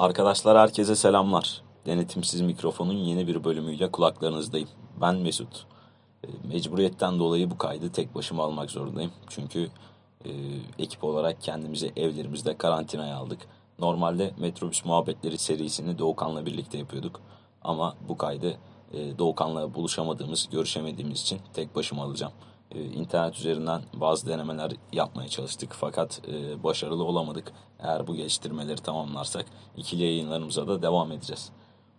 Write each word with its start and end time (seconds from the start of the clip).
Arkadaşlar 0.00 0.58
herkese 0.58 0.96
selamlar. 0.96 1.62
Denetimsiz 1.86 2.40
mikrofonun 2.40 2.92
yeni 2.92 3.26
bir 3.26 3.44
bölümüyle 3.44 3.90
kulaklarınızdayım. 3.90 4.68
Ben 5.00 5.14
Mesut. 5.14 5.66
E, 6.24 6.28
mecburiyetten 6.48 7.18
dolayı 7.18 7.50
bu 7.50 7.58
kaydı 7.58 7.92
tek 7.92 8.14
başıma 8.14 8.44
almak 8.44 8.70
zorundayım. 8.70 9.10
Çünkü 9.28 9.68
e, 10.24 10.30
ekip 10.78 11.04
olarak 11.04 11.42
kendimizi 11.42 11.92
evlerimizde 11.96 12.56
karantinaya 12.56 13.16
aldık. 13.16 13.38
Normalde 13.78 14.34
Metrobüs 14.38 14.84
Muhabbetleri 14.84 15.38
serisini 15.38 15.98
Doğukan'la 15.98 16.46
birlikte 16.46 16.78
yapıyorduk. 16.78 17.20
Ama 17.62 17.94
bu 18.08 18.16
kaydı 18.16 18.56
e, 18.92 19.18
Doğukan'la 19.18 19.74
buluşamadığımız, 19.74 20.48
görüşemediğimiz 20.50 21.20
için 21.20 21.40
tek 21.54 21.76
başıma 21.76 22.02
alacağım. 22.02 22.32
E, 22.74 22.84
internet 22.84 23.36
üzerinden 23.38 23.82
bazı 23.94 24.26
denemeler 24.26 24.72
yapmaya 24.92 25.28
çalıştık 25.28 25.72
fakat 25.72 26.20
e, 26.28 26.62
başarılı 26.62 27.04
olamadık. 27.04 27.52
Eğer 27.78 28.06
bu 28.06 28.14
geliştirmeleri 28.14 28.80
tamamlarsak 28.80 29.46
ikili 29.76 30.02
yayınlarımıza 30.02 30.68
da 30.68 30.82
devam 30.82 31.12
edeceğiz. 31.12 31.50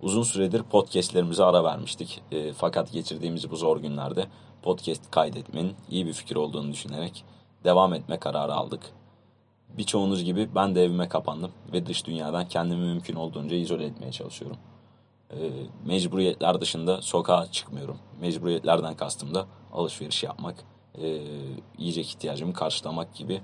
Uzun 0.01 0.23
süredir 0.23 0.63
podcastlerimize 0.63 1.43
ara 1.43 1.63
vermiştik. 1.63 2.21
E, 2.31 2.53
fakat 2.53 2.91
geçirdiğimiz 2.91 3.51
bu 3.51 3.55
zor 3.55 3.77
günlerde 3.77 4.27
podcast 4.61 5.11
kaydetmenin 5.11 5.75
iyi 5.89 6.05
bir 6.05 6.13
fikir 6.13 6.35
olduğunu 6.35 6.71
düşünerek 6.71 7.23
devam 7.63 7.93
etme 7.93 8.19
kararı 8.19 8.53
aldık. 8.53 8.81
Birçoğunuz 9.69 10.23
gibi 10.23 10.49
ben 10.55 10.75
de 10.75 10.83
evime 10.83 11.09
kapandım 11.09 11.51
ve 11.73 11.85
dış 11.85 12.05
dünyadan 12.05 12.47
kendimi 12.47 12.85
mümkün 12.85 13.15
olduğunca 13.15 13.57
izole 13.57 13.85
etmeye 13.85 14.11
çalışıyorum. 14.11 14.57
E, 15.31 15.51
mecburiyetler 15.85 16.61
dışında 16.61 17.01
sokağa 17.01 17.51
çıkmıyorum. 17.51 17.97
Mecburiyetlerden 18.21 18.95
kastım 18.95 19.35
da 19.35 19.45
alışveriş 19.73 20.23
yapmak, 20.23 20.55
e, 20.95 21.07
yiyecek 21.77 22.05
ihtiyacımı 22.05 22.53
karşılamak 22.53 23.15
gibi 23.15 23.41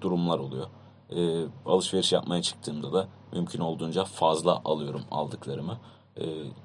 durumlar 0.00 0.38
oluyor. 0.38 0.66
E, 1.10 1.44
alışveriş 1.66 2.12
yapmaya 2.12 2.42
çıktığımda 2.42 2.92
da 2.92 3.08
mümkün 3.32 3.60
olduğunca 3.60 4.04
fazla 4.04 4.62
alıyorum 4.64 5.02
aldıklarımı 5.10 5.78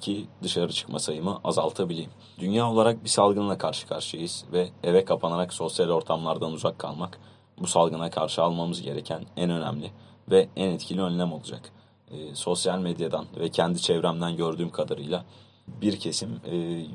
ki 0.01 0.27
dışarı 0.43 0.73
çıkma 0.73 0.99
sayımı 0.99 1.39
azaltabileyim. 1.43 2.11
Dünya 2.39 2.71
olarak 2.71 3.03
bir 3.03 3.09
salgınla 3.09 3.57
karşı 3.57 3.87
karşıyayız 3.87 4.45
ve 4.53 4.69
eve 4.83 5.05
kapanarak 5.05 5.53
sosyal 5.53 5.89
ortamlardan 5.89 6.51
uzak 6.51 6.79
kalmak 6.79 7.19
bu 7.59 7.67
salgına 7.67 8.09
karşı 8.09 8.43
almamız 8.43 8.81
gereken 8.81 9.25
en 9.37 9.49
önemli 9.49 9.91
ve 10.31 10.49
en 10.55 10.69
etkili 10.69 11.01
önlem 11.01 11.33
olacak. 11.33 11.71
E, 12.11 12.35
sosyal 12.35 12.79
medyadan 12.79 13.25
ve 13.39 13.49
kendi 13.49 13.81
çevremden 13.81 14.37
gördüğüm 14.37 14.69
kadarıyla 14.69 15.25
bir 15.67 15.99
kesim 15.99 16.41
e, 16.51 16.85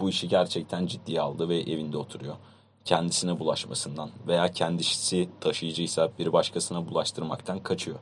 bu 0.00 0.08
işi 0.08 0.28
gerçekten 0.28 0.86
ciddiye 0.86 1.20
aldı 1.20 1.48
ve 1.48 1.60
evinde 1.60 1.98
oturuyor. 1.98 2.36
Kendisine 2.84 3.38
bulaşmasından 3.38 4.10
veya 4.26 4.52
kendisi 4.52 5.28
taşıyıcıysa 5.40 6.10
bir 6.18 6.32
başkasına 6.32 6.88
bulaştırmaktan 6.88 7.58
kaçıyor. 7.58 7.98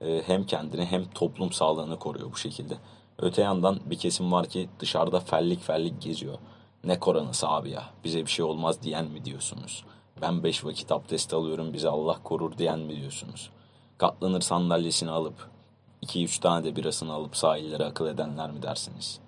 E, 0.00 0.22
hem 0.26 0.46
kendini 0.46 0.84
hem 0.84 1.04
toplum 1.04 1.52
sağlığını 1.52 1.98
koruyor 1.98 2.32
bu 2.32 2.36
şekilde. 2.36 2.74
Öte 3.18 3.42
yandan 3.42 3.80
bir 3.86 3.98
kesim 3.98 4.32
var 4.32 4.46
ki 4.46 4.68
dışarıda 4.80 5.20
fellik 5.20 5.62
fellik 5.62 6.02
geziyor. 6.02 6.38
Ne 6.84 6.98
koronası 6.98 7.48
abi 7.48 7.70
ya 7.70 7.84
bize 8.04 8.20
bir 8.20 8.30
şey 8.30 8.44
olmaz 8.44 8.82
diyen 8.82 9.04
mi 9.04 9.24
diyorsunuz? 9.24 9.84
Ben 10.22 10.42
beş 10.42 10.64
vakit 10.64 10.92
abdest 10.92 11.34
alıyorum 11.34 11.72
bize 11.72 11.88
Allah 11.88 12.18
korur 12.24 12.58
diyen 12.58 12.78
mi 12.78 12.96
diyorsunuz? 12.96 13.50
Katlanır 13.98 14.40
sandalyesini 14.40 15.10
alıp 15.10 15.55
iki 16.06 16.24
üç 16.24 16.38
tane 16.38 16.64
de 16.64 16.76
birasını 16.76 17.12
alıp 17.12 17.36
sahillere 17.36 17.84
akıl 17.84 18.06
edenler 18.06 18.50
mi 18.50 18.62
dersiniz? 18.62 19.20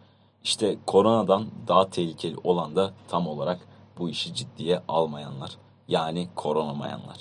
İşte 0.44 0.76
koronadan 0.86 1.46
daha 1.68 1.90
tehlikeli 1.90 2.36
olan 2.44 2.76
da 2.76 2.92
tam 3.08 3.26
olarak 3.26 3.58
bu 3.98 4.08
işi 4.08 4.34
ciddiye 4.34 4.82
almayanlar. 4.88 5.56
Yani 5.88 6.28
koronamayanlar. 6.34 7.18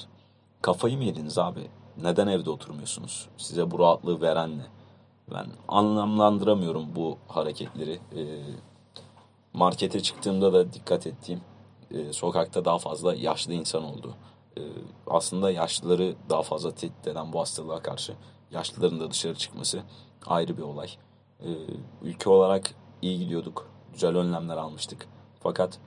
Kafayı 0.62 0.98
mı 0.98 1.04
yediniz 1.04 1.38
abi? 1.38 1.68
Neden 2.02 2.28
evde 2.28 2.50
oturmuyorsunuz? 2.50 3.30
Size 3.38 3.72
bu 3.72 3.80
rahatlığı 3.80 4.22
veren 4.22 4.58
ne? 4.58 4.66
Ben 5.34 5.46
anlamlandıramıyorum 5.68 6.96
bu 6.96 7.18
hareketleri. 7.28 8.00
Ee, 8.16 8.26
markete 9.54 10.00
çıktığımda 10.00 10.54
da 10.54 10.74
dikkat 10.74 11.08
ettiğim 11.08 11.42
e, 11.92 12.14
sokakta 12.14 12.66
daha 12.66 12.78
fazla 12.78 13.16
yaşlı 13.16 13.54
insan 13.54 13.84
oldu. 13.84 14.16
E, 14.58 14.62
aslında 15.08 15.52
yaşlıları 15.52 16.16
daha 16.30 16.44
fazla 16.44 16.72
tehdit 16.72 17.08
eden 17.08 17.34
bu 17.34 17.40
hastalığa 17.40 17.80
karşı 17.80 18.14
yaşlıların 18.52 19.00
da 19.00 19.12
dışarı 19.12 19.36
çıkması 19.36 19.84
ayrı 20.26 20.58
bir 20.58 20.62
olay. 20.62 20.90
E, 21.40 21.50
ülke 22.02 22.30
olarak 22.30 22.74
iyi 23.02 23.20
gidiyorduk. 23.20 23.70
Güzel 23.94 24.16
önlemler 24.16 24.58
almıştık. 24.58 25.08
Fakat 25.40 25.80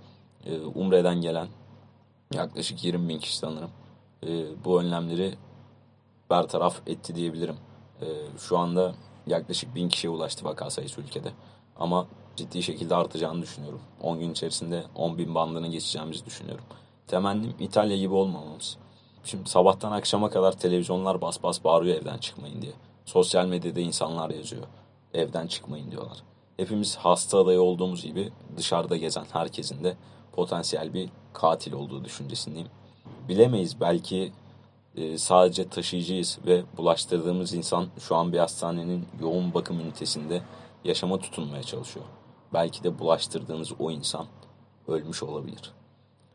e, 0.45 0.61
Umre'den 0.61 1.21
gelen 1.21 1.49
yaklaşık 2.35 2.85
20 2.85 3.09
bin 3.09 3.19
kişi 3.19 3.37
sanırım 3.37 3.71
e, 4.27 4.65
bu 4.65 4.81
önlemleri 4.81 5.35
bertaraf 6.31 6.81
etti 6.87 7.15
diyebilirim. 7.15 7.57
E, 8.01 8.07
şu 8.39 8.59
anda 8.59 8.95
yaklaşık 9.27 9.75
bin 9.75 9.89
kişiye 9.89 10.11
ulaştı 10.11 10.45
vaka 10.45 10.71
sayısı 10.71 11.01
ülkede. 11.01 11.33
Ama 11.77 12.07
ciddi 12.37 12.63
şekilde 12.63 12.95
artacağını 12.95 13.43
düşünüyorum. 13.43 13.81
10 14.03 14.21
gün 14.21 14.31
içerisinde 14.31 14.85
10 14.95 15.19
bin 15.19 15.35
bandını 15.35 15.67
geçeceğimizi 15.67 16.27
düşünüyorum. 16.27 16.65
Temennim 17.07 17.55
İtalya 17.59 17.97
gibi 17.97 18.15
olmamamız. 18.15 18.79
Şimdi 19.25 19.51
sabahtan 19.51 19.93
akşama 19.93 20.31
kadar 20.31 20.53
televizyonlar 20.53 21.21
bas 21.21 21.43
bas 21.43 21.65
bağırıyor 21.65 21.97
evden 21.97 22.19
çıkmayın 22.19 22.63
diye. 22.63 22.73
Sosyal 23.05 23.47
medyada 23.47 23.81
insanlar 23.81 24.31
yazıyor. 24.31 24.63
Evden 25.15 25.47
çıkmayın 25.47 25.91
diyorlar. 25.91 26.23
Hepimiz 26.57 26.97
hasta 26.97 27.39
adayı 27.39 27.61
olduğumuz 27.61 28.03
gibi 28.03 28.33
dışarıda 28.57 28.97
gezen 28.97 29.25
herkesin 29.33 29.85
de 29.85 29.97
potansiyel 30.33 30.95
bir 30.95 31.09
katil 31.33 31.73
olduğu 31.73 32.05
düşüncesindeyim. 32.05 32.69
Bilemeyiz 33.29 33.81
belki 33.81 34.33
e, 34.97 35.19
sadece 35.19 35.69
taşıyıcıyız 35.69 36.39
ve 36.47 36.63
bulaştırdığımız 36.77 37.55
insan 37.55 37.87
şu 37.99 38.17
an 38.17 38.33
bir 38.33 38.39
hastanenin 38.39 39.07
yoğun 39.21 39.55
bakım 39.55 39.81
ünitesinde 39.81 40.43
yaşama 40.85 41.19
tutunmaya 41.19 41.63
çalışıyor. 41.63 42.07
Belki 42.53 42.85
de 42.85 42.99
bulaştırdığınız 42.99 43.73
o 43.79 43.91
insan 43.91 44.27
ölmüş 44.89 45.23
olabilir. 45.23 45.73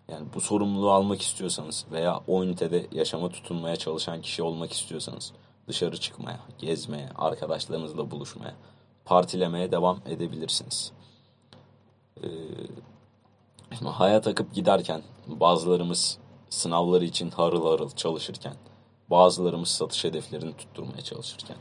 Yani 0.08 0.28
bu 0.34 0.42
sorumluluğu 0.42 0.92
almak 0.92 1.22
istiyorsanız 1.22 1.86
veya 1.92 2.22
o 2.28 2.44
ünitede 2.44 2.88
yaşama 2.92 3.30
tutunmaya 3.30 3.76
çalışan 3.76 4.22
kişi 4.22 4.44
olmak 4.44 4.72
istiyorsanız 4.74 5.34
dışarı 5.68 5.98
çıkmaya, 5.98 6.40
gezmeye, 6.58 7.10
arkadaşlarınızla 7.16 8.12
buluşmaya, 8.12 8.56
partilemeye 9.06 9.72
devam 9.72 10.00
edebilirsiniz. 10.06 10.92
Ee, 12.24 12.28
hayat 13.86 14.28
akıp 14.28 14.54
giderken 14.54 15.02
bazılarımız 15.28 16.18
sınavları 16.50 17.06
için 17.06 17.32
harıl 17.32 17.66
harıl 17.66 17.90
çalışırken, 17.90 18.56
bazılarımız 19.10 19.70
satış 19.70 20.04
hedeflerini 20.04 20.58
tutturmaya 20.58 21.02
çalışırken, 21.02 21.58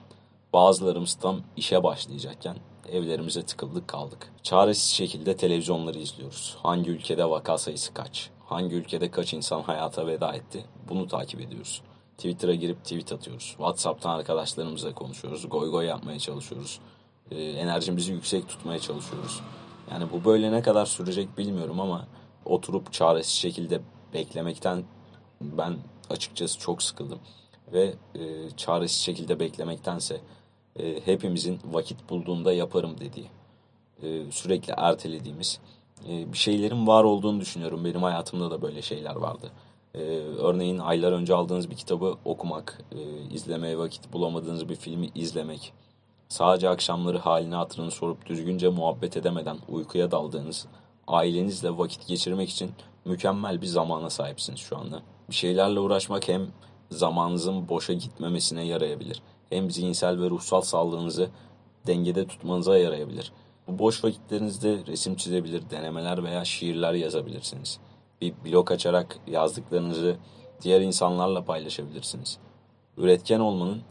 bazılarımız 0.53 1.15
tam 1.15 1.41
işe 1.57 1.83
başlayacakken 1.83 2.57
evlerimize 2.93 3.43
tıkıldık 3.43 3.89
kaldık. 3.89 4.33
Çaresiz 4.43 4.91
şekilde 4.91 5.37
televizyonları 5.37 5.99
izliyoruz. 5.99 6.57
Hangi 6.63 6.91
ülkede 6.91 7.31
vaka 7.31 7.59
sayısı 7.59 7.95
kaç? 7.95 8.31
Hangi 8.47 8.75
ülkede 8.75 9.11
kaç 9.11 9.35
insan 9.35 9.63
hayata 9.63 10.07
veda 10.07 10.33
etti? 10.33 10.65
Bunu 10.89 11.09
takip 11.09 11.41
ediyoruz. 11.41 11.83
Twitter'a 12.17 12.55
girip 12.55 12.85
tweet 12.85 13.13
atıyoruz. 13.13 13.45
WhatsApp'tan 13.45 14.11
arkadaşlarımızla 14.11 14.95
konuşuyoruz. 14.95 15.49
Goy 15.51 15.71
goy 15.71 15.87
yapmaya 15.87 16.19
çalışıyoruz. 16.19 16.81
E, 17.31 17.43
enerjimizi 17.43 18.13
yüksek 18.13 18.49
tutmaya 18.49 18.79
çalışıyoruz. 18.79 19.41
Yani 19.91 20.05
bu 20.13 20.25
böyle 20.25 20.53
ne 20.53 20.63
kadar 20.63 20.87
sürecek 20.87 21.39
bilmiyorum 21.39 21.81
ama 21.81 22.07
oturup 22.45 22.93
çaresiz 22.93 23.33
şekilde 23.33 23.81
beklemekten 24.15 24.85
ben 25.41 25.77
açıkçası 26.11 26.59
çok 26.59 26.83
sıkıldım. 26.83 27.19
Ve 27.73 27.95
e, 28.15 28.51
çaresiz 28.57 29.01
şekilde 29.01 29.41
beklemektense 29.41 30.21
e, 30.79 31.01
hepimizin 31.07 31.61
vakit 31.73 32.11
bulduğunda 32.11 32.53
yaparım 32.53 32.97
dediği, 33.01 33.27
e, 34.03 34.31
sürekli 34.31 34.75
ertelediğimiz 34.77 35.61
e, 36.09 36.33
bir 36.33 36.39
şeylerin 36.39 36.87
var 36.87 37.05
olduğunu 37.05 37.41
düşünüyorum. 37.41 37.85
Benim 37.85 38.03
hayatımda 38.03 38.51
da 38.51 38.63
böyle 38.63 38.83
şeyler 38.83 39.15
vardı. 39.17 39.51
E, 39.95 39.99
örneğin 40.39 40.79
aylar 40.79 41.13
önce 41.13 41.35
aldığınız 41.35 41.71
bir 41.71 41.77
kitabı 41.77 42.15
okumak, 42.25 42.83
e, 42.93 42.99
izlemeye 43.35 43.79
vakit 43.79 44.13
bulamadığınız 44.13 44.69
bir 44.69 44.77
filmi 44.77 45.11
izlemek, 45.15 45.73
sadece 46.29 46.69
akşamları 46.69 47.19
halini 47.19 47.55
hatırını 47.55 47.91
sorup 47.91 48.27
düzgünce 48.27 48.69
muhabbet 48.69 49.17
edemeden 49.17 49.59
uykuya 49.69 50.11
daldığınız, 50.11 50.67
ailenizle 51.07 51.79
vakit 51.79 52.07
geçirmek 52.07 52.51
için 52.51 52.71
mükemmel 53.05 53.63
bir 53.63 53.67
zamana 53.67 54.11
sahipsiniz 54.11 54.61
şu 54.61 54.79
anda. 54.79 55.03
Bir 55.31 55.35
şeylerle 55.35 55.81
uğraşmak 55.81 56.29
hem 56.29 56.47
zamanınızın 56.91 57.69
boşa 57.69 57.93
gitmemesine 57.93 58.67
yarayabilir. 58.67 59.23
Hem 59.55 59.71
zihinsel 59.71 60.21
ve 60.21 60.31
ruhsal 60.31 60.61
sağlığınızı 60.61 61.31
dengede 61.87 62.27
tutmanıza 62.27 62.79
yarayabilir. 62.79 63.33
Bu 63.69 63.79
boş 63.79 64.05
vakitlerinizde 64.05 64.87
resim 64.87 65.17
çizebilir, 65.17 65.71
denemeler 65.71 66.25
veya 66.25 66.45
şiirler 66.45 66.95
yazabilirsiniz. 66.95 67.79
Bir 68.21 68.35
blog 68.45 68.71
açarak 68.73 69.19
yazdıklarınızı 69.27 70.17
diğer 70.63 70.81
insanlarla 70.81 71.45
paylaşabilirsiniz. 71.45 72.39
Üretken 72.97 73.41
olmanın 73.41 73.83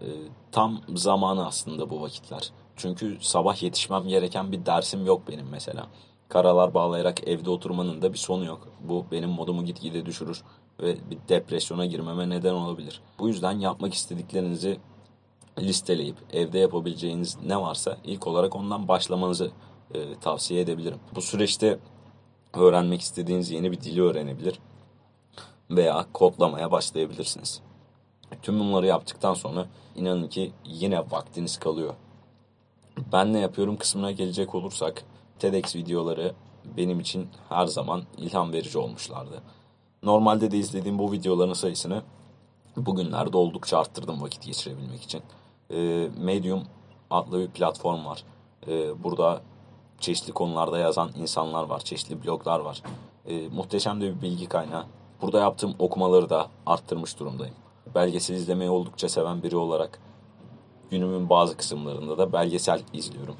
e, 0.00 0.06
tam 0.52 0.80
zamanı 0.94 1.46
aslında 1.46 1.90
bu 1.90 2.02
vakitler. 2.02 2.50
Çünkü 2.76 3.18
sabah 3.20 3.62
yetişmem 3.62 4.08
gereken 4.08 4.52
bir 4.52 4.66
dersim 4.66 5.06
yok 5.06 5.22
benim 5.28 5.46
mesela. 5.50 5.86
Karalar 6.28 6.74
bağlayarak 6.74 7.28
evde 7.28 7.50
oturmanın 7.50 8.02
da 8.02 8.12
bir 8.12 8.18
sonu 8.18 8.44
yok. 8.44 8.68
Bu 8.80 9.06
benim 9.12 9.30
modumu 9.30 9.64
gitgide 9.64 10.06
düşürür 10.06 10.42
ve 10.80 10.96
bir 11.10 11.18
depresyona 11.28 11.86
girmeme 11.86 12.28
neden 12.28 12.54
olabilir. 12.54 13.02
Bu 13.18 13.28
yüzden 13.28 13.52
yapmak 13.52 13.94
istediklerinizi 13.94 14.78
listeleyip 15.58 16.16
evde 16.32 16.58
yapabileceğiniz 16.58 17.38
ne 17.46 17.60
varsa 17.60 17.96
ilk 18.04 18.26
olarak 18.26 18.56
ondan 18.56 18.88
başlamanızı 18.88 19.50
e, 19.94 20.18
tavsiye 20.20 20.60
edebilirim. 20.60 20.98
Bu 21.14 21.22
süreçte 21.22 21.78
öğrenmek 22.54 23.00
istediğiniz 23.00 23.50
yeni 23.50 23.72
bir 23.72 23.80
dili 23.80 24.02
öğrenebilir 24.02 24.58
veya 25.70 26.06
kodlamaya 26.12 26.70
başlayabilirsiniz. 26.70 27.60
Tüm 28.42 28.60
bunları 28.60 28.86
yaptıktan 28.86 29.34
sonra 29.34 29.66
inanın 29.96 30.28
ki 30.28 30.52
yine 30.64 30.98
vaktiniz 30.98 31.58
kalıyor. 31.58 31.94
Ben 33.12 33.32
ne 33.32 33.38
yapıyorum 33.38 33.76
kısmına 33.76 34.10
gelecek 34.10 34.54
olursak 34.54 35.04
TEDx 35.38 35.76
videoları 35.76 36.34
benim 36.76 37.00
için 37.00 37.28
her 37.48 37.66
zaman 37.66 38.02
ilham 38.16 38.52
verici 38.52 38.78
olmuşlardı. 38.78 39.42
Normalde 40.02 40.50
de 40.50 40.58
izlediğim 40.58 40.98
bu 40.98 41.12
videoların 41.12 41.52
sayısını 41.52 42.02
bugünlerde 42.76 43.36
oldukça 43.36 43.78
arttırdım 43.78 44.22
vakit 44.22 44.42
geçirebilmek 44.42 45.02
için. 45.02 45.22
Ee, 45.72 46.08
Medium 46.18 46.62
adlı 47.10 47.40
bir 47.40 47.48
platform 47.48 48.04
var. 48.04 48.24
Ee, 48.68 49.04
burada 49.04 49.40
çeşitli 50.00 50.32
konularda 50.32 50.78
yazan 50.78 51.10
insanlar 51.16 51.64
var, 51.64 51.80
çeşitli 51.80 52.24
bloglar 52.24 52.60
var. 52.60 52.82
Ee, 53.26 53.48
muhteşem 53.48 54.00
de 54.00 54.16
bir 54.16 54.22
bilgi 54.22 54.46
kaynağı. 54.46 54.84
Burada 55.22 55.40
yaptığım 55.40 55.74
okumaları 55.78 56.30
da 56.30 56.48
arttırmış 56.66 57.18
durumdayım. 57.18 57.54
Belgesel 57.94 58.34
izlemeyi 58.34 58.70
oldukça 58.70 59.08
seven 59.08 59.42
biri 59.42 59.56
olarak 59.56 59.98
günümün 60.90 61.28
bazı 61.28 61.56
kısımlarında 61.56 62.18
da 62.18 62.32
belgesel 62.32 62.82
izliyorum. 62.92 63.36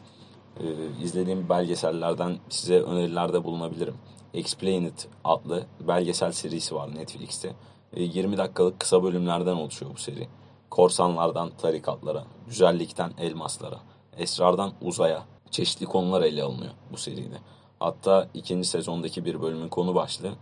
Ee, 0.61 0.65
izlediğim 1.03 1.49
belgesellerden 1.49 2.39
size 2.49 2.81
önerilerde 2.81 3.45
bulunabilirim. 3.45 3.95
Explained 4.35 4.99
adlı 5.25 5.67
belgesel 5.81 6.33
serisi 6.33 6.75
var 6.75 6.95
Netflix'te. 6.95 7.53
Ee, 7.93 8.03
20 8.03 8.37
dakikalık 8.37 8.81
kısa 8.81 9.03
bölümlerden 9.03 9.57
oluşuyor 9.57 9.91
bu 9.95 9.99
seri. 9.99 10.29
Korsanlardan 10.73 11.51
tarikatlara, 11.59 12.25
güzellikten 12.47 13.13
elmaslara, 13.19 13.81
esrardan 14.17 14.73
uzaya 14.83 15.23
çeşitli 15.51 15.87
konular 15.87 16.23
ele 16.23 16.43
alınıyor 16.43 16.73
bu 16.93 16.97
seride. 16.97 17.39
Hatta 17.81 18.29
ikinci 18.35 18.69
sezondaki 18.69 19.25
bir 19.25 19.43
bölümün 19.43 19.69
konu 19.69 19.95
başlığı 19.95 20.33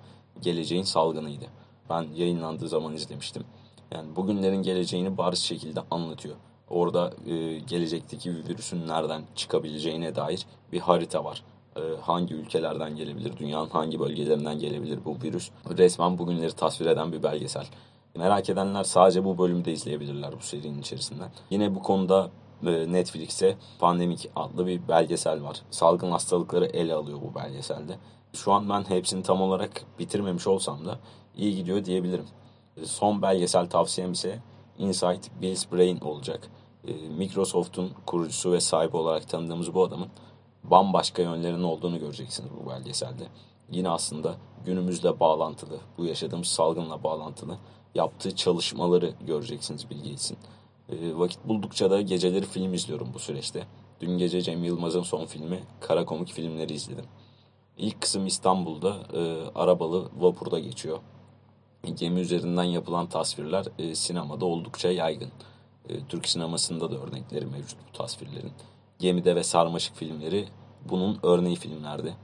geleceğin 0.43 0.83
salgınıydı. 0.83 1.45
Ben 1.91 2.07
yayınlandığı 2.15 2.69
zaman 2.69 2.95
izlemiştim. 2.95 3.45
Yani 3.95 4.17
bugünlerin 4.17 4.63
geleceğini 4.63 5.19
bariz 5.19 5.39
şekilde 5.39 5.81
anlatıyor. 5.91 6.37
Orada 6.69 7.13
e, 7.27 7.59
gelecekteki 7.59 8.31
virüsün 8.31 8.89
nereden 8.89 9.23
çıkabileceğine 9.35 10.15
dair 10.15 10.47
bir 10.73 10.81
harita 10.81 11.25
var. 11.25 11.43
E, 11.77 11.81
hangi 12.01 12.35
ülkelerden 12.35 12.97
gelebilir, 12.97 13.37
dünyanın 13.37 13.69
hangi 13.69 14.01
bölgelerinden 14.01 14.59
gelebilir 14.59 14.99
bu 15.05 15.17
virüs. 15.23 15.51
Resmen 15.79 16.19
bugünleri 16.19 16.53
tasvir 16.53 16.87
eden 16.87 17.13
bir 17.13 17.23
belgesel. 17.23 17.67
Merak 18.17 18.51
edenler 18.51 18.85
sadece 18.85 19.25
bu 19.25 19.39
bölümde 19.39 19.73
izleyebilirler 19.73 20.33
bu 20.39 20.43
serinin 20.43 20.81
içerisinden. 20.81 21.31
Yine 21.51 21.75
bu 21.75 21.83
konuda 21.83 22.31
e, 22.67 22.93
Netflix'e 22.93 23.57
Pandemik 23.79 24.31
adlı 24.37 24.67
bir 24.67 24.89
belgesel 24.89 25.43
var. 25.43 25.63
Salgın 25.71 26.11
hastalıkları 26.11 26.67
ele 26.67 26.95
alıyor 26.95 27.19
bu 27.23 27.35
belgeselde. 27.35 27.99
Şu 28.33 28.53
an 28.53 28.69
ben 28.69 28.83
hepsini 28.83 29.23
tam 29.23 29.43
olarak 29.43 29.83
bitirmemiş 29.99 30.47
olsam 30.47 30.87
da 30.87 30.99
iyi 31.37 31.57
gidiyor 31.57 31.85
diyebilirim. 31.85 32.27
E, 32.77 32.87
son 32.87 33.23
belgesel 33.23 33.67
tavsiyem 33.67 34.13
ise 34.13 34.39
Inside 34.79 35.21
Bill's 35.43 35.73
Brain 35.73 36.01
olacak. 36.01 36.49
E, 36.89 36.93
Microsoft'un 36.93 37.91
kurucusu 38.07 38.53
ve 38.53 38.61
sahibi 38.61 38.97
olarak 38.97 39.29
tanıdığımız 39.29 39.75
bu 39.75 39.85
adamın 39.85 40.09
bambaşka 40.65 41.23
yönlerinin 41.23 41.63
olduğunu 41.63 41.99
göreceksiniz 41.99 42.51
bu 42.65 42.71
belgeselde. 42.71 43.25
Yine 43.71 43.89
aslında 43.89 44.37
günümüzle 44.65 45.21
bağlantılı, 45.21 45.79
bu 45.99 46.05
yaşadığımız 46.05 46.49
salgınla 46.49 47.03
bağlantılı 47.03 47.59
yaptığı 47.95 48.37
çalışmaları 48.37 49.15
göreceksiniz 49.27 49.91
Bill 49.91 49.99
Gates'in. 49.99 50.39
E, 50.89 51.19
vakit 51.19 51.39
buldukça 51.45 51.91
da 51.91 52.01
geceleri 52.01 52.47
film 52.47 52.75
izliyorum 52.75 53.09
bu 53.15 53.19
süreçte. 53.19 53.67
Dün 54.01 54.19
gece 54.19 54.43
Cem 54.43 54.65
Yılmaz'ın 54.65 55.03
son 55.03 55.27
filmi 55.27 55.61
Kara 55.81 56.05
Komik 56.05 56.33
filmleri 56.33 56.73
izledim. 56.73 57.05
İlk 57.79 58.01
kısım 58.01 58.27
İstanbul'da 58.27 58.97
e, 59.15 59.51
arabalı 59.55 60.09
vapurda 60.19 60.59
geçiyor. 60.59 60.99
Gemi 61.95 62.21
üzerinden 62.21 62.65
yapılan 62.65 63.07
tasvirler 63.07 63.67
e, 63.79 63.95
sinemada 63.95 64.45
oldukça 64.45 64.91
yaygın. 64.91 65.31
E, 65.89 66.05
Türk 66.09 66.29
sinemasında 66.29 66.91
da 66.91 66.97
örnekleri 66.97 67.47
mevcut 67.47 67.79
bu 67.89 67.97
tasvirlerin. 67.97 68.53
Gemide 68.99 69.37
ve 69.37 69.43
Sarmaşık 69.43 69.97
filmleri 69.97 70.49
bunun 70.89 71.19
örneği 71.23 71.57
filmlerdi. 71.57 72.17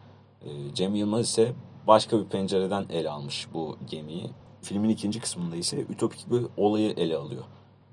E, 0.43 0.75
Cem 0.75 0.95
Yılmaz 0.95 1.29
ise 1.29 1.53
başka 1.87 2.19
bir 2.19 2.25
pencereden 2.25 2.87
ele 2.91 3.11
almış 3.11 3.49
bu 3.55 3.77
gemiyi. 3.91 4.31
Filmin 4.63 4.89
ikinci 4.89 5.21
kısmında 5.21 5.57
ise 5.57 5.81
ütopik 5.81 6.31
bir 6.31 6.47
olayı 6.57 6.91
ele 6.91 7.17
alıyor. 7.17 7.45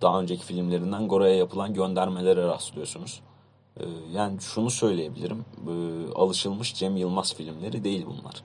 Daha 0.01 0.21
önceki 0.21 0.45
filmlerinden 0.45 1.07
Gora'ya 1.07 1.35
yapılan 1.35 1.73
göndermelere 1.73 2.47
rastlıyorsunuz. 2.47 3.21
E, 3.79 3.83
yani 4.13 4.41
şunu 4.41 4.69
söyleyebilirim. 4.69 5.45
Alışılmış 6.15 6.75
Cem 6.75 6.97
Yılmaz 6.97 7.35
filmleri 7.35 7.83
değil 7.83 8.05
bunlar. 8.05 8.43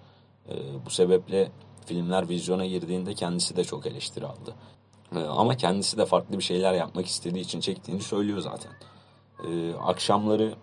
E, 0.49 0.55
bu 0.87 0.91
sebeple 0.91 1.53
filmler 1.87 2.29
vizyona 2.29 2.67
girdiğinde 2.67 3.15
kendisi 3.15 3.56
de 3.56 3.65
çok 3.65 3.87
eleştiri 3.87 4.27
aldı. 4.27 4.55
Ama 5.29 5.56
kendisi 5.56 5.99
de 5.99 6.06
farklı 6.06 6.39
bir 6.39 6.43
şeyler 6.43 6.75
yapmak 6.75 7.06
istediği 7.06 7.41
için 7.41 7.61
çektiğini 7.61 8.03
söylüyor 8.03 8.39
zaten. 8.39 8.73
Akşamları 9.81 10.55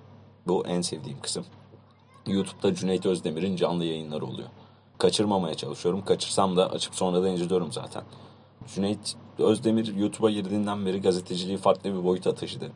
bu 0.48 0.68
en 0.68 0.82
sevdiğim 0.82 1.22
kısım. 1.22 1.46
YouTube'da 2.28 2.76
Cüneyt 2.76 3.06
Özdemir'in 3.06 3.56
canlı 3.56 3.86
yayınları 3.86 4.26
oluyor. 4.26 4.50
Kaçırmamaya 4.98 5.56
çalışıyorum. 5.56 6.06
Kaçırsam 6.06 6.58
da 6.58 6.72
açıp 6.72 6.96
sonra 6.96 7.24
da 7.24 7.30
inceliyorum 7.30 7.72
zaten. 7.72 8.04
Cüneyt 8.76 9.16
Özdemir 9.40 9.96
YouTube'a 9.96 10.32
girdiğinden 10.32 10.86
beri 10.86 11.02
gazeteciliği 11.02 11.58
farklı 11.58 11.94
bir 12.00 12.04
boyuta 12.04 12.36
taşıdı. 12.36 12.72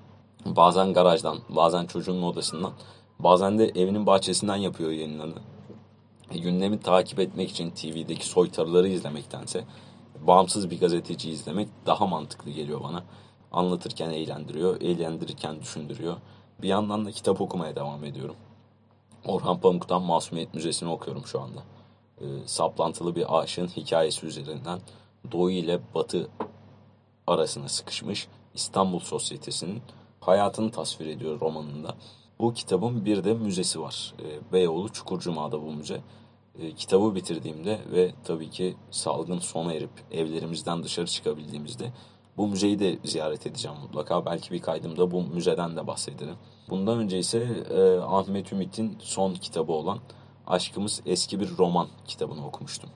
Bazen 0.46 0.94
garajdan, 0.94 1.38
bazen 1.50 1.86
çocuğunun 1.86 2.24
odasından, 2.24 2.72
bazen 3.20 3.60
de 3.60 3.66
evinin 3.66 4.06
bahçesinden 4.06 4.56
yapıyor 4.56 4.92
yayınlarını. 4.92 5.40
E, 6.32 6.38
gündemi 6.38 6.80
takip 6.80 7.20
etmek 7.20 7.50
için 7.50 7.72
TV'deki 7.72 8.28
soytarıları 8.28 8.88
izlemektense 8.88 9.64
bağımsız 10.28 10.70
bir 10.70 10.80
gazeteci 10.80 11.30
izlemek 11.30 11.70
daha 11.86 12.08
mantıklı 12.08 12.52
geliyor 12.52 12.82
bana. 12.84 13.04
Anlatırken 13.52 14.10
eğlendiriyor, 14.10 14.82
eğlendirirken 14.82 15.62
düşündürüyor. 15.62 16.16
Bir 16.62 16.68
yandan 16.68 17.06
da 17.06 17.12
kitap 17.12 17.42
okumaya 17.42 17.76
devam 17.76 18.06
ediyorum. 18.06 18.36
Orhan 19.26 19.60
Pamuk'tan 19.60 20.02
Masumiyet 20.02 20.54
Müzesi'ni 20.54 20.90
okuyorum 20.90 21.26
şu 21.26 21.42
anda. 21.42 21.64
E, 22.22 22.26
saplantılı 22.46 23.16
bir 23.16 23.40
aşığın 23.40 23.68
hikayesi 23.68 24.26
üzerinden 24.26 24.80
Doğu 25.32 25.52
ile 25.52 25.80
Batı 25.96 26.30
arasına 27.28 27.68
sıkışmış 27.70 28.28
İstanbul 28.54 29.00
sosyetesinin 29.00 29.82
hayatını 30.20 30.72
tasvir 30.72 31.06
ediyor 31.06 31.40
romanında. 31.40 31.96
Bu 32.40 32.54
kitabın 32.54 33.06
bir 33.06 33.24
de 33.24 33.34
müzesi 33.34 33.82
var. 33.82 34.14
E, 34.20 34.54
Beyoğlu 34.54 34.90
Çukurcuma'da 34.90 35.62
bu 35.62 35.72
müze. 35.72 36.02
E, 36.60 36.72
kitabı 36.72 37.16
bitirdiğimde 37.16 37.80
ve 37.92 38.12
tabii 38.24 38.50
ki 38.50 38.76
salgın 38.92 39.40
sona 39.40 39.74
erip 39.74 39.92
evlerimizden 40.12 40.84
dışarı 40.84 41.08
çıkabildiğimizde 41.08 41.92
bu 42.40 42.48
müzeyi 42.48 42.80
de 42.80 43.00
ziyaret 43.04 43.48
edeceğim 43.48 43.78
mutlaka. 43.82 44.26
Belki 44.26 44.52
bir 44.52 44.62
kaydımda 44.62 45.12
bu 45.12 45.22
müzeden 45.22 45.78
de 45.78 45.88
bahsederim. 45.88 46.36
Bundan 46.70 47.00
önce 47.00 47.20
ise 47.20 47.48
e, 47.72 47.98
Ahmet 47.98 48.54
Ümit'in 48.54 48.98
son 49.00 49.34
kitabı 49.34 49.72
olan 49.72 50.00
Aşkımız 50.48 51.02
Eski 51.06 51.40
Bir 51.40 51.58
Roman 51.58 51.88
kitabını 52.08 52.48
okumuştum. 52.48 52.90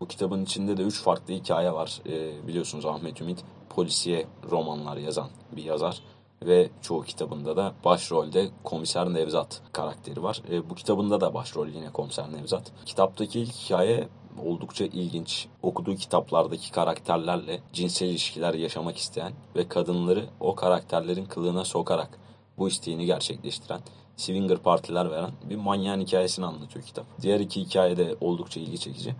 Bu 0.00 0.08
kitabın 0.08 0.44
içinde 0.44 0.76
de 0.76 0.82
üç 0.82 1.02
farklı 1.02 1.34
hikaye 1.34 1.72
var. 1.72 2.00
E, 2.06 2.46
biliyorsunuz 2.48 2.86
Ahmet 2.86 3.20
Ümit 3.20 3.44
polisiye 3.70 4.26
romanlar 4.50 4.96
yazan 4.96 5.28
bir 5.56 5.64
yazar 5.64 6.02
ve 6.42 6.70
çoğu 6.82 7.02
kitabında 7.02 7.56
da 7.56 7.74
başrolde 7.84 8.48
komiser 8.64 9.14
Nevzat 9.14 9.62
karakteri 9.72 10.22
var. 10.22 10.42
E, 10.50 10.70
bu 10.70 10.74
kitabında 10.74 11.20
da 11.20 11.34
başrol 11.34 11.68
yine 11.68 11.90
komiser 11.90 12.32
Nevzat. 12.32 12.72
Kitaptaki 12.86 13.40
ilk 13.40 13.52
hikaye 13.52 14.08
oldukça 14.44 14.84
ilginç. 14.84 15.48
Okuduğu 15.62 15.94
kitaplardaki 15.94 16.72
karakterlerle 16.72 17.60
cinsel 17.72 18.06
ilişkiler 18.06 18.54
yaşamak 18.54 18.96
isteyen 18.96 19.32
ve 19.56 19.68
kadınları 19.68 20.26
o 20.40 20.54
karakterlerin 20.54 21.24
kılığına 21.24 21.64
sokarak 21.64 22.18
bu 22.58 22.68
isteğini 22.68 23.06
gerçekleştiren 23.06 23.80
swinger 24.16 24.58
partiler 24.58 25.10
veren 25.10 25.30
bir 25.50 25.56
manyağın 25.56 26.00
hikayesini 26.00 26.46
anlatıyor 26.46 26.84
kitap. 26.84 27.06
Diğer 27.20 27.40
iki 27.40 27.60
hikaye 27.60 27.96
de 27.96 28.16
oldukça 28.20 28.60
ilgi 28.60 28.78
çekici. 28.78 29.14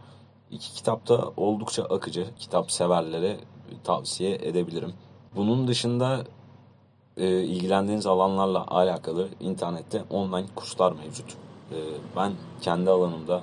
İki 0.51 0.73
kitap 0.73 1.09
da 1.09 1.33
oldukça 1.37 1.85
akıcı. 1.85 2.27
Kitap 2.39 2.71
severlere 2.71 3.37
tavsiye 3.85 4.35
edebilirim. 4.35 4.93
Bunun 5.37 5.69
dışında 5.69 6.25
e, 7.17 7.43
ilgilendiğiniz 7.43 8.07
alanlarla 8.07 8.67
alakalı 8.67 9.29
internette 9.41 10.05
online 10.11 10.47
kurslar 10.55 10.93
mevcut. 10.93 11.33
E, 11.73 11.77
ben 12.17 12.33
kendi 12.61 12.91
alanımda 12.91 13.43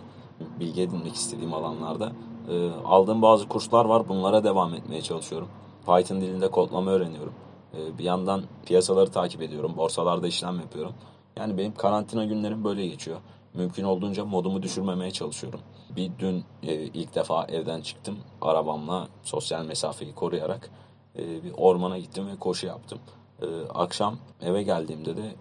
bilgi 0.60 0.82
edinmek 0.82 1.14
istediğim 1.14 1.54
alanlarda 1.54 2.12
e, 2.50 2.70
aldığım 2.86 3.22
bazı 3.22 3.48
kurslar 3.48 3.86
var. 3.86 4.10
Bunlara 4.10 4.44
devam 4.44 4.74
etmeye 4.74 5.02
çalışıyorum. 5.02 5.48
Python 5.86 6.22
dilinde 6.22 6.52
kodlama 6.52 6.92
öğreniyorum. 6.92 7.34
E, 7.78 7.98
bir 7.98 8.04
yandan 8.04 8.44
piyasaları 8.66 9.12
takip 9.12 9.42
ediyorum. 9.42 9.74
Borsalarda 9.78 10.28
işlem 10.28 10.60
yapıyorum. 10.60 10.94
Yani 11.36 11.58
benim 11.58 11.76
karantina 11.76 12.26
günlerim 12.26 12.64
böyle 12.64 12.88
geçiyor. 12.88 13.18
Mümkün 13.54 13.84
olduğunca 13.84 14.26
modumu 14.26 14.64
düşürmemeye 14.64 15.12
çalışıyorum. 15.12 15.60
Bir 15.96 16.12
dün 16.20 16.44
e, 16.64 16.74
ilk 16.74 17.16
defa 17.16 17.44
evden 17.46 17.82
çıktım 17.82 18.18
arabamla 18.42 19.08
sosyal 19.24 19.66
mesafeyi 19.66 20.16
koruyarak. 20.16 20.70
e, 21.16 21.44
bir 21.44 21.52
ormana 21.58 21.98
gittim 21.98 22.28
ve 22.28 22.36
koşu 22.40 22.68
yaptım. 22.68 23.00
E, 23.42 23.46
akşam 23.74 24.18
eve 24.42 24.64
geldiğimde 24.64 25.18
de 25.18 25.36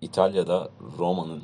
İtalya'da 0.00 0.68
Roma'nın 0.98 1.42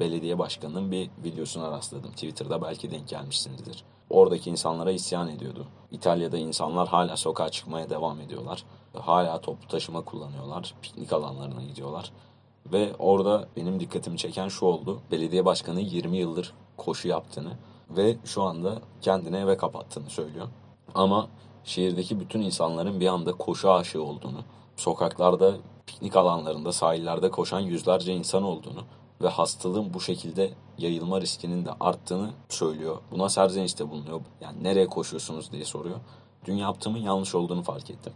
belediye 0.00 0.38
başkanının 0.38 0.92
bir 0.92 1.10
videosuna 1.24 1.70
rastladım. 1.70 2.10
Twitter'da 2.10 2.62
belki 2.62 2.90
denk 2.90 3.08
gelmişsinizdir. 3.08 3.84
Oradaki 4.10 4.50
insanlara 4.50 4.90
isyan 4.90 5.28
ediyordu. 5.28 5.66
İtalya'da 5.90 6.38
insanlar 6.38 6.88
hala 6.88 7.16
sokağa 7.16 7.48
çıkmaya 7.48 7.90
devam 7.90 8.20
ediyorlar. 8.20 8.64
Hala 8.94 9.40
toplu 9.40 9.68
taşıma 9.68 10.04
kullanıyorlar. 10.04 10.74
Piknik 10.82 11.12
alanlarına 11.12 11.62
gidiyorlar. 11.62 12.12
Ve 12.72 12.94
orada 12.98 13.48
benim 13.56 13.80
dikkatimi 13.80 14.18
çeken 14.18 14.48
şu 14.48 14.66
oldu. 14.66 15.00
Belediye 15.10 15.44
başkanı 15.44 15.80
20 15.80 16.16
yıldır 16.16 16.54
koşu 16.76 17.08
yaptığını 17.08 17.52
ve 17.90 18.16
şu 18.24 18.42
anda 18.42 18.78
kendini 19.00 19.36
eve 19.36 19.56
kapattığını 19.56 20.10
söylüyor. 20.10 20.48
Ama 20.94 21.28
şehirdeki 21.64 22.20
bütün 22.20 22.40
insanların 22.40 23.00
bir 23.00 23.06
anda 23.06 23.32
koşu 23.32 23.72
aşığı 23.72 24.02
olduğunu, 24.02 24.38
sokaklarda, 24.76 25.56
piknik 25.86 26.16
alanlarında, 26.16 26.72
sahillerde 26.72 27.30
koşan 27.30 27.60
yüzlerce 27.60 28.14
insan 28.14 28.42
olduğunu 28.42 28.80
ve 29.20 29.28
hastalığın 29.28 29.94
bu 29.94 30.00
şekilde 30.00 30.54
yayılma 30.78 31.20
riskinin 31.20 31.64
de 31.64 31.70
arttığını 31.80 32.30
söylüyor. 32.48 32.98
Buna 33.10 33.28
serzenişte 33.28 33.90
bulunuyor. 33.90 34.20
Yani 34.40 34.64
nereye 34.64 34.86
koşuyorsunuz 34.86 35.52
diye 35.52 35.64
soruyor. 35.64 35.96
Dün 36.44 36.54
yaptığımın 36.54 36.98
yanlış 36.98 37.34
olduğunu 37.34 37.62
fark 37.62 37.90
ettim. 37.90 38.12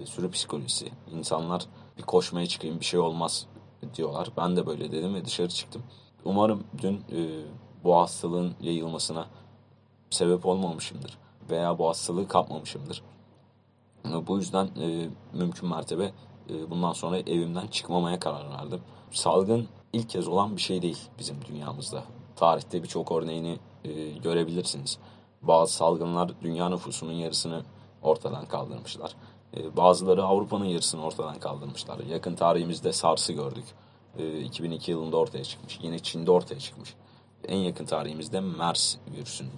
E, 0.00 0.06
sürü 0.06 0.30
psikolojisi. 0.30 0.90
İnsanlar 1.12 1.66
bir 1.98 2.02
koşmaya 2.02 2.46
çıkayım 2.46 2.80
bir 2.80 2.84
şey 2.84 3.00
olmaz 3.00 3.46
diyorlar. 3.94 4.28
Ben 4.36 4.56
de 4.56 4.66
böyle 4.66 4.92
dedim 4.92 5.14
ve 5.14 5.24
dışarı 5.24 5.48
çıktım. 5.48 5.82
Umarım 6.24 6.64
dün 6.78 6.94
e, 6.94 7.44
bu 7.84 7.96
hastalığın 7.96 8.54
yayılmasına 8.60 9.26
sebep 10.10 10.46
olmamışımdır. 10.46 11.18
Veya 11.50 11.78
bu 11.78 11.88
hastalığı 11.88 12.28
kapmamışımdır. 12.28 13.02
Bu 14.26 14.38
yüzden 14.38 14.66
e, 14.66 15.08
mümkün 15.32 15.68
mertebe 15.68 16.12
bundan 16.70 16.92
sonra 16.92 17.18
evimden 17.18 17.66
çıkmamaya 17.66 18.20
karar 18.20 18.50
verdim. 18.50 18.80
Salgın 19.10 19.68
ilk 19.92 20.10
kez 20.10 20.28
olan 20.28 20.56
bir 20.56 20.60
şey 20.60 20.82
değil 20.82 20.98
bizim 21.18 21.36
dünyamızda. 21.48 22.04
Tarihte 22.36 22.82
birçok 22.82 23.12
örneğini 23.12 23.58
e, 23.84 24.10
görebilirsiniz. 24.10 24.98
Bazı 25.42 25.72
salgınlar 25.72 26.30
dünya 26.42 26.68
nüfusunun 26.68 27.12
yarısını 27.12 27.62
ortadan 28.02 28.46
kaldırmışlar. 28.46 29.14
E, 29.56 29.76
bazıları 29.76 30.24
Avrupa'nın 30.24 30.64
yarısını 30.64 31.04
ortadan 31.04 31.38
kaldırmışlar. 31.38 31.98
Yakın 31.98 32.34
tarihimizde 32.34 32.92
SARS'ı 32.92 33.32
gördük. 33.32 33.64
E, 34.18 34.40
2002 34.40 34.90
yılında 34.90 35.16
ortaya 35.16 35.44
çıkmış. 35.44 35.78
Yine 35.82 35.98
Çin'de 35.98 36.30
ortaya 36.30 36.58
çıkmış. 36.58 36.94
En 37.48 37.56
yakın 37.56 37.84
tarihimizde 37.84 38.40
MERS 38.40 38.96
virüsünü 39.16 39.48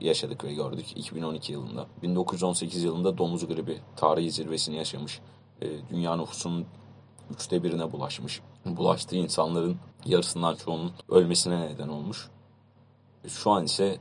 yaşadık 0.00 0.44
ve 0.44 0.54
gördük 0.54 0.86
2012 0.96 1.52
yılında. 1.52 1.86
1918 2.02 2.84
yılında 2.84 3.18
domuz 3.18 3.46
gribi 3.46 3.78
tarihi 3.96 4.30
zirvesini 4.30 4.76
yaşamış. 4.76 5.20
E, 5.62 5.88
dünya 5.90 6.16
nüfusunun 6.16 6.66
üçte 7.30 7.62
birine 7.62 7.92
bulaşmış. 7.92 8.40
Bulaştığı 8.66 9.16
insanların 9.16 9.76
yarısından 10.04 10.54
çoğunun 10.54 10.92
ölmesine 11.08 11.60
neden 11.60 11.88
olmuş. 11.88 12.28
Şu 13.26 13.50
an 13.50 13.64
ise 13.64 13.98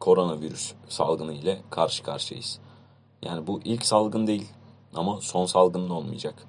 koronavirüs 0.00 0.72
salgını 0.88 1.32
ile 1.32 1.62
karşı 1.70 2.02
karşıyayız. 2.02 2.58
Yani 3.22 3.46
bu 3.46 3.60
ilk 3.64 3.86
salgın 3.86 4.26
değil 4.26 4.48
ama 4.94 5.20
son 5.20 5.46
salgın 5.46 5.88
da 5.88 5.94
olmayacak. 5.94 6.46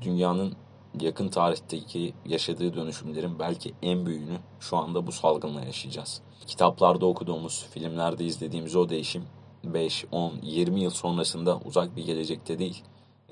Dünyanın 0.00 0.56
yakın 1.00 1.28
tarihteki 1.28 2.14
yaşadığı 2.26 2.74
dönüşümlerin 2.74 3.38
belki 3.38 3.74
en 3.82 4.06
büyüğünü 4.06 4.38
şu 4.60 4.76
anda 4.76 5.06
bu 5.06 5.12
salgınla 5.12 5.64
yaşayacağız. 5.64 6.22
Kitaplarda 6.46 7.06
okuduğumuz, 7.06 7.66
filmlerde 7.70 8.24
izlediğimiz 8.24 8.76
o 8.76 8.88
değişim 8.88 9.24
5, 9.64 10.04
10, 10.12 10.32
20 10.42 10.80
yıl 10.80 10.90
sonrasında 10.90 11.60
uzak 11.64 11.96
bir 11.96 12.04
gelecekte 12.04 12.58
değil, 12.58 12.82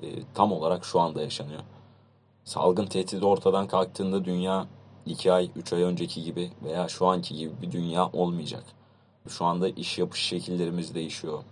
e, 0.03 0.07
tam 0.33 0.51
olarak 0.51 0.85
şu 0.85 0.99
anda 0.99 1.21
yaşanıyor. 1.21 1.61
Salgın 2.43 2.85
tehdidi 2.85 3.25
ortadan 3.25 3.67
kalktığında 3.67 4.25
dünya 4.25 4.67
2 5.05 5.33
ay, 5.33 5.49
3 5.55 5.73
ay 5.73 5.83
önceki 5.83 6.23
gibi 6.23 6.51
veya 6.63 6.87
şu 6.87 7.07
anki 7.07 7.35
gibi 7.35 7.61
bir 7.61 7.71
dünya 7.71 8.09
olmayacak. 8.13 8.63
Şu 9.27 9.45
anda 9.45 9.69
iş 9.69 9.97
yapış 9.97 10.21
şekillerimiz 10.21 10.95
değişiyor. 10.95 11.43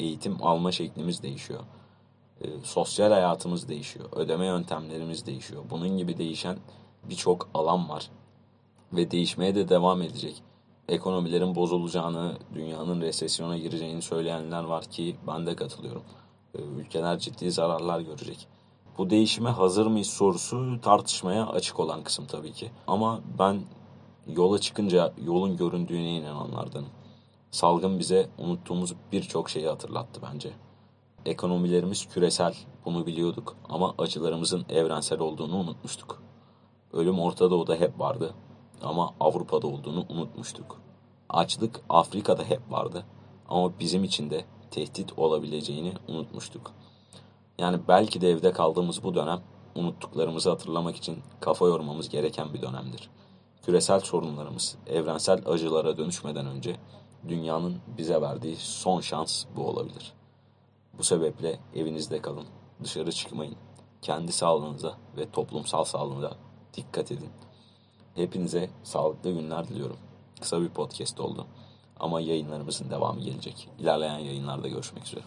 Eğitim 0.00 0.42
alma 0.42 0.72
şeklimiz 0.72 1.22
değişiyor. 1.22 1.60
E, 2.40 2.46
sosyal 2.62 3.10
hayatımız 3.10 3.68
değişiyor. 3.68 4.08
Ödeme 4.12 4.46
yöntemlerimiz 4.46 5.26
değişiyor. 5.26 5.62
Bunun 5.70 5.98
gibi 5.98 6.18
değişen 6.18 6.58
birçok 7.04 7.48
alan 7.54 7.88
var. 7.88 8.10
Ve 8.92 9.10
değişmeye 9.10 9.54
de 9.54 9.68
devam 9.68 10.02
edecek. 10.02 10.42
Ekonomilerin 10.88 11.54
bozulacağını, 11.54 12.36
dünyanın 12.54 13.00
resesyona 13.00 13.58
gireceğini 13.58 14.02
söyleyenler 14.02 14.64
var 14.64 14.84
ki 14.84 15.16
ben 15.26 15.46
de 15.46 15.56
katılıyorum. 15.56 16.02
E, 16.54 16.62
ülkeler 16.62 17.18
ciddi 17.18 17.50
zararlar 17.50 18.00
görecek. 18.00 18.48
Bu 18.98 19.10
değişime 19.10 19.50
hazır 19.50 19.86
mıyız 19.86 20.06
sorusu 20.06 20.80
tartışmaya 20.82 21.46
açık 21.46 21.80
olan 21.80 22.02
kısım 22.02 22.26
tabii 22.26 22.52
ki. 22.52 22.70
Ama 22.86 23.20
ben 23.38 23.62
yola 24.26 24.58
çıkınca 24.58 25.12
yolun 25.24 25.56
göründüğüne 25.56 26.16
inananlardanım. 26.16 26.88
Salgın 27.50 27.98
bize 27.98 28.28
unuttuğumuz 28.38 28.94
birçok 29.12 29.50
şeyi 29.50 29.68
hatırlattı 29.68 30.20
bence. 30.32 30.52
Ekonomilerimiz 31.26 32.08
küresel, 32.08 32.54
bunu 32.84 33.06
biliyorduk 33.06 33.56
ama 33.68 33.94
acılarımızın 33.98 34.64
evrensel 34.68 35.20
olduğunu 35.20 35.56
unutmuştuk. 35.56 36.22
Ölüm 36.92 37.18
Orta 37.18 37.50
Doğu'da 37.50 37.76
hep 37.76 38.00
vardı 38.00 38.34
ama 38.82 39.14
Avrupa'da 39.20 39.66
olduğunu 39.66 40.06
unutmuştuk. 40.08 40.80
Açlık 41.28 41.80
Afrika'da 41.88 42.44
hep 42.44 42.60
vardı 42.70 43.06
ama 43.48 43.78
bizim 43.80 44.04
için 44.04 44.30
de 44.30 44.44
tehdit 44.72 45.18
olabileceğini 45.18 45.92
unutmuştuk. 46.08 46.72
Yani 47.58 47.80
belki 47.88 48.20
de 48.20 48.30
evde 48.30 48.52
kaldığımız 48.52 49.04
bu 49.04 49.14
dönem 49.14 49.40
unuttuklarımızı 49.74 50.50
hatırlamak 50.50 50.96
için 50.96 51.18
kafa 51.40 51.66
yormamız 51.66 52.08
gereken 52.08 52.54
bir 52.54 52.62
dönemdir. 52.62 53.10
Küresel 53.62 54.00
sorunlarımız 54.00 54.76
evrensel 54.86 55.42
acılara 55.46 55.96
dönüşmeden 55.96 56.46
önce 56.46 56.76
dünyanın 57.28 57.78
bize 57.98 58.20
verdiği 58.20 58.56
son 58.56 59.00
şans 59.00 59.44
bu 59.56 59.68
olabilir. 59.68 60.12
Bu 60.98 61.02
sebeple 61.04 61.58
evinizde 61.74 62.22
kalın, 62.22 62.46
dışarı 62.84 63.12
çıkmayın. 63.12 63.56
Kendi 64.02 64.32
sağlığınıza 64.32 64.96
ve 65.16 65.30
toplumsal 65.30 65.84
sağlığınıza 65.84 66.32
dikkat 66.74 67.12
edin. 67.12 67.30
Hepinize 68.14 68.70
sağlıklı 68.82 69.30
günler 69.30 69.68
diliyorum. 69.68 69.98
Kısa 70.40 70.60
bir 70.60 70.68
podcast 70.68 71.20
oldu 71.20 71.46
ama 72.02 72.20
yayınlarımızın 72.20 72.90
devamı 72.90 73.20
gelecek. 73.20 73.68
İlerleyen 73.78 74.18
yayınlarda 74.18 74.68
görüşmek 74.68 75.04
üzere. 75.06 75.22